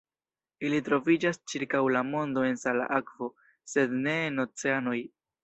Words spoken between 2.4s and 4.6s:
en sala akvo, sed ne en